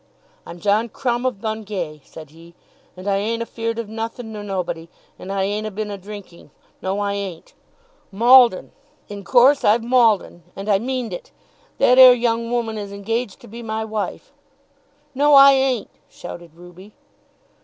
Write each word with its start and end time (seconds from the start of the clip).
"I'm 0.47 0.59
John 0.59 0.89
Crumb 0.89 1.27
of 1.27 1.41
Bungay," 1.41 2.01
said 2.03 2.31
he, 2.31 2.55
"and 2.97 3.07
I 3.07 3.17
ain't 3.17 3.43
afeared 3.43 3.77
of 3.77 3.87
nothin' 3.87 4.33
nor 4.33 4.41
nobody. 4.41 4.89
And 5.19 5.31
I 5.31 5.43
ain't 5.43 5.67
a 5.67 5.69
been 5.69 5.91
a 5.91 5.97
drinking; 5.99 6.49
no, 6.81 6.97
I 6.99 7.13
ain't. 7.13 7.53
Mauled 8.11 8.55
'un! 8.55 8.71
In 9.09 9.23
course 9.23 9.63
I've 9.63 9.83
mauled 9.83 10.23
'un. 10.23 10.41
And 10.55 10.69
I 10.69 10.79
meaned 10.79 11.13
it. 11.13 11.29
That 11.77 11.99
ere 11.99 12.15
young 12.15 12.49
woman 12.49 12.79
is 12.79 12.91
engaged 12.91 13.39
to 13.41 13.47
be 13.47 13.61
my 13.61 13.85
wife." 13.85 14.31
"No, 15.13 15.35
I 15.35 15.51
ain't," 15.51 15.89
shouted 16.09 16.55
Ruby. 16.55 16.95